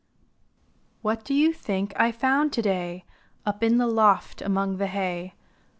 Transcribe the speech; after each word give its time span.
What 1.03 1.23
do 1.23 1.35
you 1.35 1.53
think 1.53 1.93
I 1.95 2.11
found 2.11 2.51
to 2.53 2.63
day 2.63 3.05
Up 3.45 3.61
in 3.61 3.77
the 3.77 3.85
loft 3.85 4.41
among 4.41 4.77
the 4.77 4.87
hay? 4.87 5.35